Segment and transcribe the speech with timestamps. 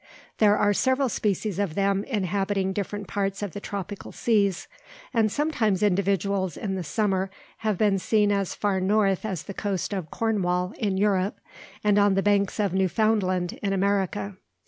[0.39, 4.67] There are several species of them inhabiting different parts of the tropical seas;
[5.13, 9.93] and sometimes individuals, in the summer, have been seen as far north as the coast
[9.93, 11.37] of Cornwall in Europe,
[11.83, 14.37] and on the banks of Newfoundland in America.